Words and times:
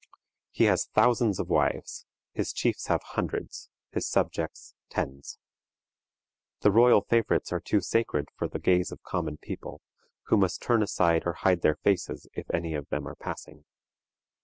He 0.49 0.63
has 0.63 0.85
thousands 0.95 1.39
of 1.39 1.47
wives, 1.51 2.07
his 2.33 2.53
chiefs 2.53 2.87
have 2.87 3.03
hundreds, 3.03 3.69
his 3.91 4.09
subjects 4.09 4.73
tens. 4.89 5.37
The 6.61 6.71
royal 6.71 7.01
favorites 7.03 7.51
are 7.53 7.59
too 7.59 7.81
sacred 7.81 8.29
for 8.33 8.47
the 8.47 8.57
gaze 8.57 8.91
of 8.91 9.03
common 9.03 9.37
people, 9.37 9.83
who 10.23 10.37
must 10.37 10.59
turn 10.59 10.81
aside 10.81 11.21
or 11.27 11.33
hide 11.33 11.61
their 11.61 11.75
faces 11.75 12.27
if 12.33 12.49
any 12.51 12.73
of 12.73 12.89
them 12.89 13.07
are 13.07 13.13
passing. 13.15 13.63